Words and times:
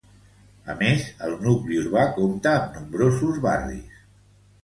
A 0.73 0.75
més, 0.79 1.03
el 1.25 1.35
nucli 1.47 1.75
urbà 1.81 2.07
compta 2.17 2.53
amb 2.61 2.79
nombrosos 2.79 3.37
barris. 3.47 4.01